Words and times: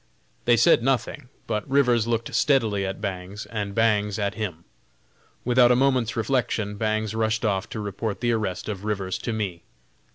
They 0.45 0.57
said 0.57 0.81
nothing, 0.81 1.29
but 1.45 1.69
Rivers 1.69 2.07
looked 2.07 2.33
steadily 2.33 2.87
at 2.87 3.01
Bangs, 3.01 3.45
and 3.45 3.75
Bangs 3.75 4.17
at 4.17 4.33
him. 4.33 4.65
Without 5.45 5.71
a 5.71 5.75
moment's 5.75 6.15
reflection, 6.15 6.75
Bangs 6.75 7.13
rushed 7.13 7.45
off 7.45 7.69
to 7.69 7.79
report 7.79 8.19
the 8.19 8.31
arrest 8.31 8.67
of 8.67 8.83
Rivers 8.83 9.19
to 9.19 9.31
me. 9.31 9.61